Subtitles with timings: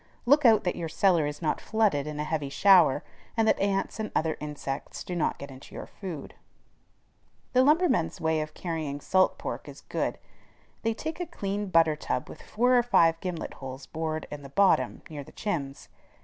[0.25, 3.03] Look out that your cellar is not flooded in a heavy shower,
[3.37, 6.33] and that ants and other insects do not get into your food.
[7.53, 10.17] The lumbermen's way of carrying salt pork is good.
[10.81, 14.49] They take a clean butter tub with four or five gimlet holes bored in the
[14.49, 15.87] bottom near the chimbs.